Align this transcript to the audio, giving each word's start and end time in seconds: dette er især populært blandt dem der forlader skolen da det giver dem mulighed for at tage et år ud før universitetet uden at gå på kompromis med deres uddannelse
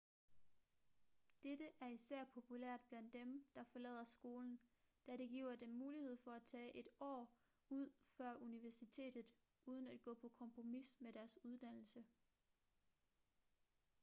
dette 1.43 1.65
er 1.81 1.87
især 1.87 2.23
populært 2.33 2.79
blandt 2.89 3.13
dem 3.13 3.45
der 3.55 3.63
forlader 3.63 4.03
skolen 4.03 4.59
da 5.07 5.17
det 5.17 5.29
giver 5.29 5.55
dem 5.55 5.69
mulighed 5.69 6.17
for 6.17 6.31
at 6.31 6.43
tage 6.43 6.75
et 6.77 6.87
år 6.99 7.35
ud 7.69 7.89
før 8.17 8.35
universitetet 8.41 9.25
uden 9.65 9.87
at 9.89 10.01
gå 10.03 10.13
på 10.13 10.29
kompromis 10.29 10.95
med 10.99 11.13
deres 11.13 11.39
uddannelse 11.43 12.03